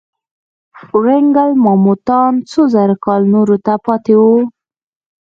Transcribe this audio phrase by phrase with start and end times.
[0.95, 4.37] ورانګل ماموتان څو زره کاله نورو ته پاتې وو.